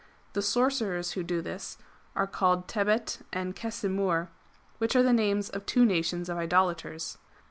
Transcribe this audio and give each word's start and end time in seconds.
The 0.33 0.41
sorcerers 0.41 1.11
who 1.11 1.21
do 1.21 1.43
this 1.43 1.77
are 2.15 2.25
called 2.25 2.67
Tebet 2.67 3.19
and 3.31 3.55
Kesimur, 3.55 4.29
which 4.79 4.95
are 4.95 5.03
the 5.03 5.13
names 5.13 5.47
of 5.51 5.63
two 5.67 5.85
nations 5.85 6.27
of 6.27 6.37
Idolaters. 6.39 7.19